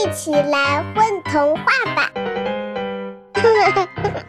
[0.00, 2.10] 一起来混童话吧！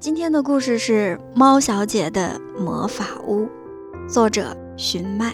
[0.00, 3.44] 今天的故事是《猫小姐的魔法屋》，
[4.08, 5.32] 作者寻麦。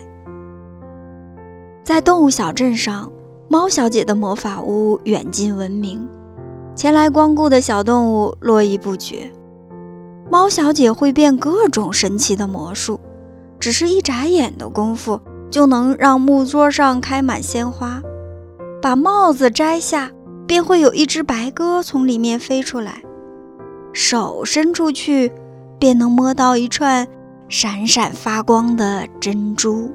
[1.83, 3.11] 在动物小镇上，
[3.49, 6.07] 猫小姐的魔法屋远近闻名，
[6.75, 9.33] 前来光顾的小动物络绎不绝。
[10.31, 13.01] 猫小姐会变各种神奇的魔术，
[13.59, 15.19] 只是一眨眼的功夫，
[15.51, 18.03] 就能让木桌上开满鲜花。
[18.83, 20.11] 把帽子摘下，
[20.47, 23.03] 便会有一只白鸽从里面飞出来。
[23.93, 25.33] 手伸出去，
[25.79, 27.07] 便能摸到一串
[27.49, 29.91] 闪闪发光的珍珠。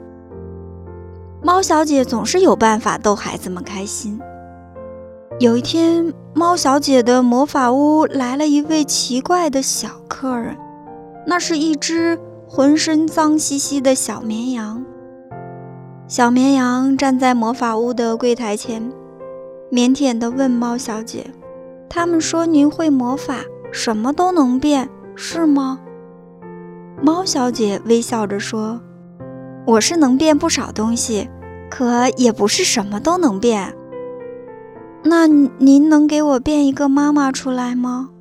[1.42, 4.20] 猫小姐总是有办法逗孩子们开心。
[5.40, 10.56] 有一天，猫小姐的魔法屋来了一位奇怪的小客人，
[11.26, 14.84] 那是一只浑身脏兮兮的小绵羊。
[16.08, 18.92] 小绵羊站在魔法屋的柜台前，
[19.72, 21.26] 腼腆地问猫小姐
[21.90, 23.40] ：“他们说您会魔法。”
[23.74, 25.82] 什么都能变，是吗？
[27.02, 28.80] 猫小姐微笑着说
[29.68, 31.28] ：“我是能变不少东西，
[31.70, 33.76] 可也不是什么都能变。
[35.04, 38.12] 那您能给我变一个妈妈出来吗？”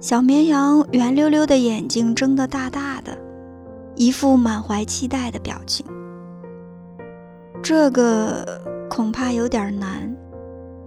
[0.00, 3.18] 小绵羊圆溜溜的眼睛睁得大大的，
[3.96, 5.84] 一副满怀期待的表情。
[7.62, 8.44] 这个
[8.90, 10.12] 恐怕有点难，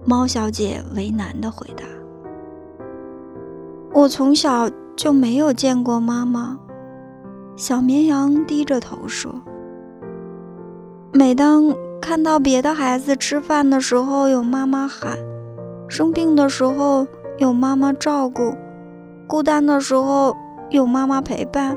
[0.04, 1.84] 猫小姐为难地回答。
[3.94, 6.58] 我从小就没有见过妈妈。
[7.56, 9.34] 小绵羊低着头说
[11.14, 15.16] ：“每当看到别的孩子吃饭的时候有妈妈喊，
[15.88, 17.06] 生病的时候
[17.38, 18.54] 有妈妈照顾，
[19.26, 20.36] 孤单的时候
[20.68, 21.74] 有妈妈陪伴，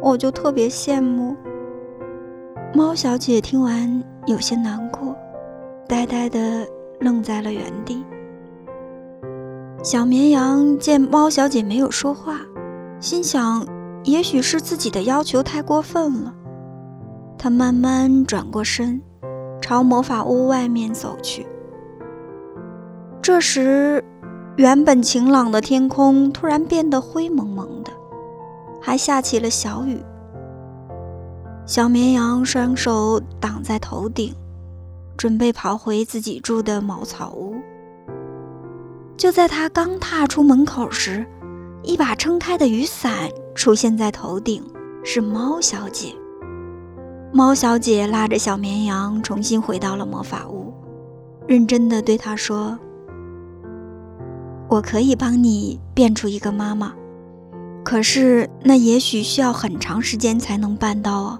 [0.00, 1.34] 我就特别羡慕。”
[2.72, 5.16] 猫小姐听完有些难过，
[5.88, 6.66] 呆呆地
[7.00, 8.04] 愣在了原地。
[9.82, 12.40] 小绵羊见猫小姐没有说话，
[13.00, 13.66] 心想，
[14.04, 16.34] 也许是自己的要求太过分了。
[17.38, 19.00] 它慢慢转过身，
[19.60, 21.46] 朝魔法屋外面走去。
[23.22, 24.04] 这时，
[24.56, 27.90] 原本晴朗的天空突然变得灰蒙蒙的，
[28.82, 29.98] 还下起了小雨。
[31.70, 34.34] 小绵羊双手挡在头顶，
[35.16, 37.54] 准备跑回自己住的茅草屋。
[39.16, 41.24] 就在他刚踏出门口时，
[41.84, 44.60] 一把撑开的雨伞出现在头顶，
[45.04, 46.12] 是猫小姐。
[47.32, 50.74] 猫小姐拉着小绵羊重新回到了魔法屋，
[51.46, 52.76] 认真地对他说
[54.68, 56.92] ：“我可以帮你变出一个妈妈，
[57.84, 61.38] 可是那也许需要很长时间才能办到哦。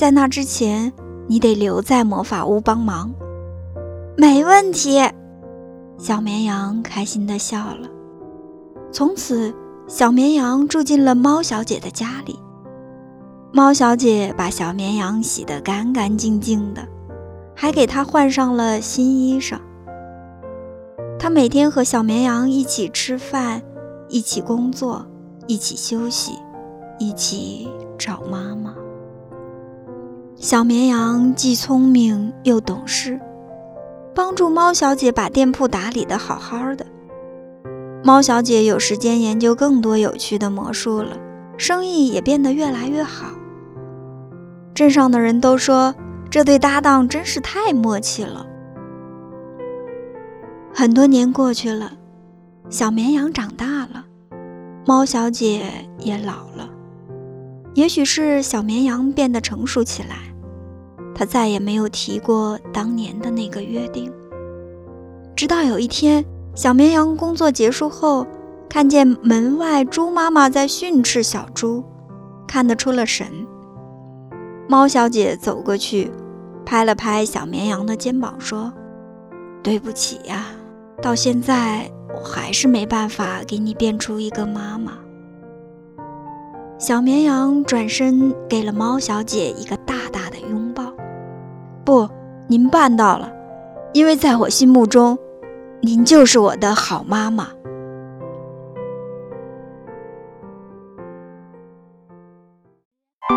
[0.00, 0.90] 在那之前，
[1.26, 3.12] 你得留在魔法屋帮忙。”
[4.16, 4.98] 没问题。
[5.98, 7.86] 小绵羊开心地笑了。
[8.90, 9.54] 从此，
[9.86, 12.38] 小绵羊住进了猫小姐的家里。
[13.52, 16.80] 猫小姐把小绵羊洗得干干净净的，
[17.54, 19.58] 还给它换上了新衣裳。
[21.18, 23.60] 她每天和小绵羊一起吃饭，
[24.08, 25.04] 一起工作，
[25.46, 26.32] 一起休息，
[26.98, 27.68] 一起
[27.98, 28.74] 找妈妈。
[30.42, 33.20] 小绵羊既聪明又懂事。
[34.14, 36.86] 帮助猫小姐把店铺打理得好好的，
[38.02, 41.14] 猫小姐有时间研究更多有趣的魔术了，
[41.58, 43.26] 生意也变得越来越好。
[44.72, 45.94] 镇上的人都说
[46.30, 48.46] 这对搭档真是太默契了。
[50.72, 51.92] 很多年过去了，
[52.70, 54.06] 小绵羊长大了，
[54.86, 56.66] 猫小姐也老了，
[57.74, 60.16] 也许是小绵羊变得成熟起来。
[61.20, 64.10] 他再也没有提过当年的那个约定。
[65.36, 68.26] 直到有一天，小绵羊工作结束后，
[68.70, 71.84] 看见门外猪妈妈在训斥小猪，
[72.48, 73.26] 看得出了神。
[74.66, 76.10] 猫小姐走过去，
[76.64, 78.72] 拍了拍小绵羊的肩膀，说
[79.62, 80.46] ：“对不起呀，
[81.02, 84.94] 到现在我还是没办法给你变出一个妈妈。”
[86.80, 90.19] 小绵羊转身给了猫小姐一个大大。
[91.90, 92.08] 不，
[92.46, 93.28] 您办到了，
[93.92, 95.18] 因为在我心目中，
[95.80, 97.48] 您就是我的好妈妈。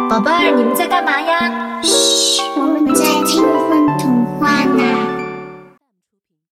[0.07, 1.81] 宝贝儿，你们在干嘛呀？
[1.81, 5.02] 嘘，我们在听《风童话》呢。